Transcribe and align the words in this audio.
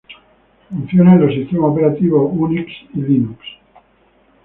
Funciona 0.67 1.13
en 1.13 1.21
los 1.27 1.35
sistemas 1.35 1.69
operativos 1.73 2.27
Unix 2.33 2.67
y 2.95 3.01
Linux. 3.01 3.37